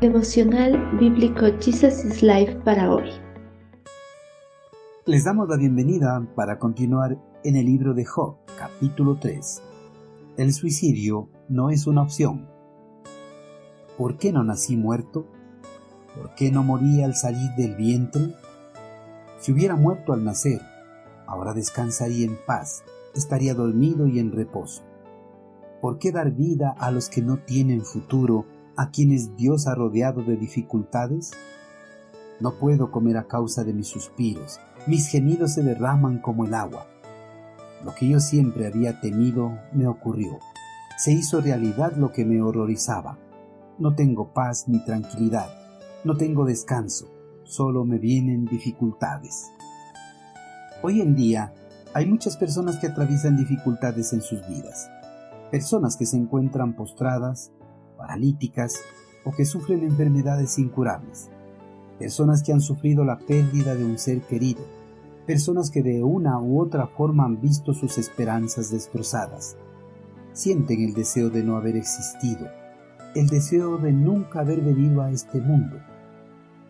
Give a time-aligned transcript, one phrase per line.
[0.00, 3.10] Devocional Bíblico Jesus is Life para hoy.
[5.04, 9.62] Les damos la bienvenida para continuar en el libro de Job, capítulo 3.
[10.38, 12.48] El suicidio no es una opción.
[13.98, 15.26] ¿Por qué no nací muerto?
[16.16, 18.34] ¿Por qué no morí al salir del vientre?
[19.38, 20.62] Si hubiera muerto al nacer,
[21.26, 24.82] ahora descansaría en paz, estaría dormido y en reposo.
[25.82, 28.46] ¿Por qué dar vida a los que no tienen futuro,
[28.80, 31.32] a quienes Dios ha rodeado de dificultades?
[32.40, 36.86] No puedo comer a causa de mis suspiros, mis gemidos se derraman como el agua.
[37.84, 40.38] Lo que yo siempre había temido me ocurrió.
[40.96, 43.18] Se hizo realidad lo que me horrorizaba.
[43.78, 45.50] No tengo paz ni tranquilidad,
[46.02, 47.10] no tengo descanso,
[47.44, 49.50] solo me vienen dificultades.
[50.82, 51.52] Hoy en día
[51.92, 54.88] hay muchas personas que atraviesan dificultades en sus vidas
[55.50, 57.52] personas que se encuentran postradas,
[58.00, 58.80] paralíticas
[59.24, 61.28] o que sufren enfermedades incurables,
[61.98, 64.62] personas que han sufrido la pérdida de un ser querido,
[65.26, 69.58] personas que de una u otra forma han visto sus esperanzas destrozadas,
[70.32, 72.48] sienten el deseo de no haber existido,
[73.14, 75.76] el deseo de nunca haber venido a este mundo,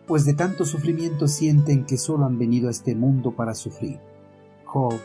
[0.05, 3.99] pues de tanto sufrimiento sienten que solo han venido a este mundo para sufrir.
[4.65, 4.95] Job,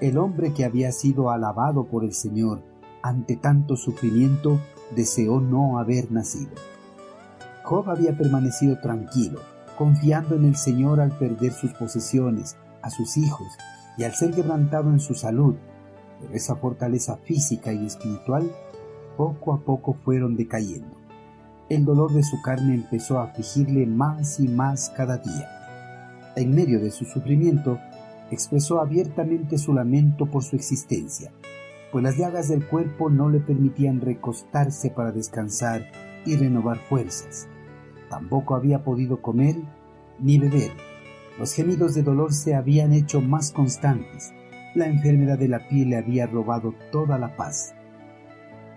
[0.00, 2.62] el hombre que había sido alabado por el Señor,
[3.02, 4.60] ante tanto sufrimiento,
[4.94, 6.52] deseó no haber nacido.
[7.64, 9.40] Job había permanecido tranquilo,
[9.76, 13.48] confiando en el Señor al perder sus posesiones, a sus hijos
[13.96, 15.54] y al ser quebrantado en su salud,
[16.20, 18.50] pero esa fortaleza física y espiritual
[19.16, 20.96] poco a poco fueron decayendo.
[21.68, 25.48] El dolor de su carne empezó a afligirle más y más cada día.
[26.36, 27.78] En medio de su sufrimiento,
[28.30, 31.32] expresó abiertamente su lamento por su existencia
[31.92, 35.92] pues las llagas del cuerpo no le permitían recostarse para descansar
[36.24, 37.48] y renovar fuerzas.
[38.08, 39.56] Tampoco había podido comer
[40.18, 40.72] ni beber.
[41.38, 44.32] Los gemidos de dolor se habían hecho más constantes.
[44.74, 47.74] La enfermedad de la piel le había robado toda la paz.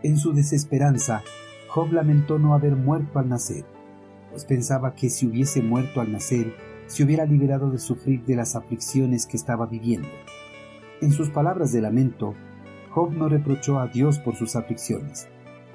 [0.03, 1.23] En su desesperanza,
[1.69, 3.65] Job lamentó no haber muerto al nacer,
[4.29, 6.53] pues pensaba que si hubiese muerto al nacer,
[6.87, 10.09] se hubiera liberado de sufrir de las aflicciones que estaba viviendo.
[11.01, 12.35] En sus palabras de lamento,
[12.95, 15.27] Job no reprochó a Dios por sus aflicciones,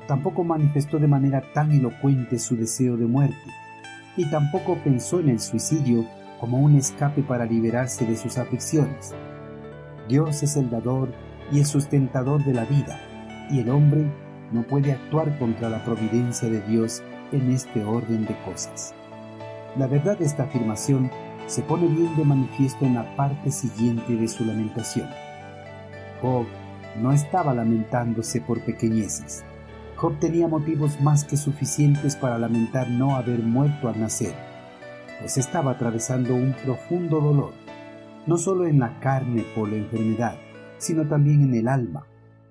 [0.08, 3.36] tampoco manifestó de manera tan elocuente su deseo de muerte,
[4.16, 6.06] y tampoco pensó en el suicidio
[6.40, 9.14] como un escape para liberarse de sus aflicciones.
[10.08, 11.12] Dios es el dador
[11.52, 12.98] y el sustentador de la vida,
[13.50, 14.10] y el hombre
[14.50, 18.94] no puede actuar contra la providencia de Dios en este orden de cosas.
[19.76, 21.10] La verdad de esta afirmación
[21.48, 25.06] se pone bien de manifiesto en la parte siguiente de su lamentación.
[26.22, 26.46] Job
[26.98, 29.44] no estaba lamentándose por pequeñeces.
[29.96, 34.34] Job tenía motivos más que suficientes para lamentar no haber muerto al nacer,
[35.20, 37.52] pues estaba atravesando un profundo dolor,
[38.26, 40.36] no solo en la carne por la enfermedad,
[40.78, 42.06] sino también en el alma,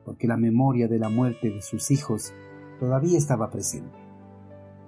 [0.06, 2.34] porque la memoria de la muerte de sus hijos
[2.80, 3.98] todavía estaba presente.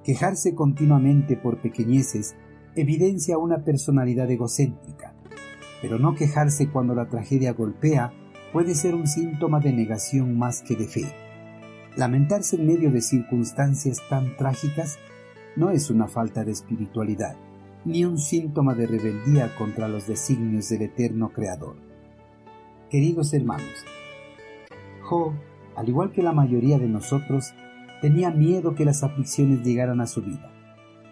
[0.03, 2.35] Quejarse continuamente por pequeñeces
[2.75, 5.13] evidencia una personalidad egocéntrica,
[5.81, 8.13] pero no quejarse cuando la tragedia golpea
[8.51, 11.05] puede ser un síntoma de negación más que de fe.
[11.95, 14.99] Lamentarse en medio de circunstancias tan trágicas
[15.55, 17.35] no es una falta de espiritualidad,
[17.85, 21.77] ni un síntoma de rebeldía contra los designios del eterno Creador.
[22.89, 23.85] Queridos hermanos,
[25.01, 25.33] Job,
[25.75, 27.53] al igual que la mayoría de nosotros,
[28.01, 30.51] tenía miedo que las aflicciones llegaran a su vida,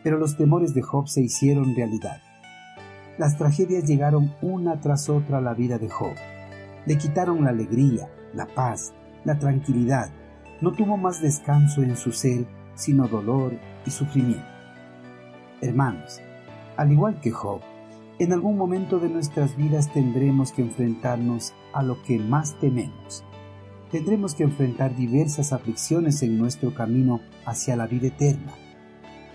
[0.03, 2.21] pero los temores de Job se hicieron realidad.
[3.17, 6.15] Las tragedias llegaron una tras otra a la vida de Job
[6.85, 8.93] le quitaron la alegría, la paz,
[9.25, 10.11] la tranquilidad.
[10.61, 12.45] No tuvo más descanso en su ser,
[12.75, 13.53] sino dolor
[13.85, 14.45] y sufrimiento.
[15.61, 16.21] Hermanos,
[16.77, 17.61] al igual que Job,
[18.19, 23.23] en algún momento de nuestras vidas tendremos que enfrentarnos a lo que más tememos.
[23.91, 28.53] Tendremos que enfrentar diversas aflicciones en nuestro camino hacia la vida eterna.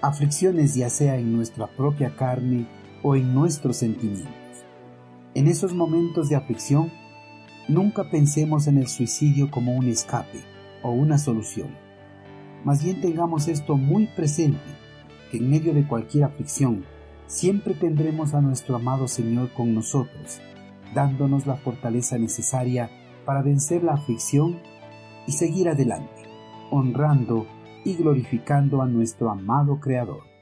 [0.00, 2.66] Aflicciones ya sea en nuestra propia carne
[3.02, 4.34] o en nuestros sentimientos.
[5.34, 6.92] En esos momentos de aflicción
[7.66, 10.40] Nunca pensemos en el suicidio como un escape
[10.82, 11.68] o una solución.
[12.62, 14.60] Más bien tengamos esto muy presente,
[15.30, 16.84] que en medio de cualquier aflicción,
[17.26, 20.42] siempre tendremos a nuestro amado Señor con nosotros,
[20.94, 22.90] dándonos la fortaleza necesaria
[23.24, 24.60] para vencer la aflicción
[25.26, 26.22] y seguir adelante,
[26.70, 27.46] honrando
[27.82, 30.33] y glorificando a nuestro amado Creador.